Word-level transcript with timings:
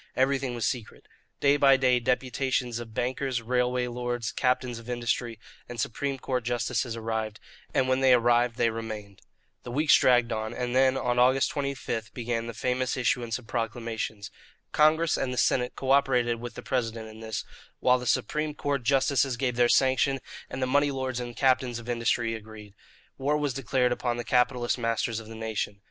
Everything 0.15 0.55
was 0.55 0.65
secret. 0.65 1.07
Day 1.41 1.57
by 1.57 1.77
day 1.77 1.99
deputations 1.99 2.79
of 2.79 2.91
bankers, 2.95 3.43
railway 3.43 3.85
lords, 3.85 4.31
captains 4.31 4.79
of 4.79 4.89
industry, 4.89 5.39
and 5.69 5.79
Supreme 5.79 6.17
Court 6.17 6.43
justices 6.43 6.95
arrived; 6.95 7.39
and 7.71 7.87
when 7.87 7.99
they 7.99 8.11
arrived 8.15 8.55
they 8.55 8.71
remained. 8.71 9.21
The 9.61 9.69
weeks 9.69 9.95
dragged 9.95 10.31
on, 10.31 10.55
and 10.55 10.75
then, 10.75 10.97
on 10.97 11.19
August 11.19 11.51
25, 11.51 12.15
began 12.15 12.47
the 12.47 12.55
famous 12.55 12.97
issuance 12.97 13.37
of 13.37 13.45
proclamations. 13.45 14.31
Congress 14.71 15.17
and 15.17 15.31
the 15.31 15.37
Senate 15.37 15.75
co 15.75 15.91
operated 15.91 16.39
with 16.41 16.55
the 16.55 16.63
President 16.63 17.07
in 17.07 17.19
this, 17.19 17.45
while 17.79 17.99
the 17.99 18.07
Supreme 18.07 18.55
Court 18.55 18.81
justices 18.81 19.37
gave 19.37 19.55
their 19.55 19.69
sanction 19.69 20.19
and 20.49 20.63
the 20.63 20.65
money 20.65 20.89
lords 20.89 21.19
and 21.19 21.29
the 21.29 21.39
captains 21.39 21.77
of 21.77 21.87
industry 21.87 22.33
agreed. 22.33 22.73
War 23.19 23.37
was 23.37 23.53
declared 23.53 23.91
upon 23.91 24.17
the 24.17 24.23
capitalist 24.23 24.79
masters 24.79 25.19
of 25.19 25.27
the 25.27 25.35
nation. 25.35 25.79